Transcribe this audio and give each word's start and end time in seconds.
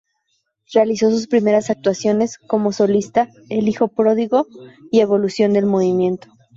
Realizó 0.73 1.11
sus 1.11 1.27
primeras 1.27 1.69
actuaciones 1.69 2.39
como 2.39 2.71
solista 2.71 3.29
El 3.49 3.67
hijo 3.67 3.87
pródigo 3.87 4.47
y 4.89 4.99
Evolución 5.01 5.53
del 5.53 5.67
movimiento. 5.67 6.27